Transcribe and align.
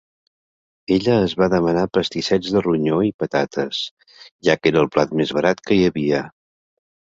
Ella 0.95 1.17
es 1.25 1.35
va 1.41 1.49
demanar 1.53 1.83
pastissets 1.97 2.55
de 2.55 2.63
ronyó 2.69 2.97
i 3.09 3.13
patates, 3.25 3.83
ja 4.51 4.59
que 4.63 4.73
era 4.75 4.83
el 4.85 4.93
plat 4.99 5.15
més 5.23 5.37
barat 5.41 5.65
que 5.71 5.81
hi 5.81 5.89
havia. 5.93 6.27